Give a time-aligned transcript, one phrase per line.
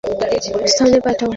[0.03, 1.29] সকল মেয়েদের নিরাপদ স্থানে পাঠাও।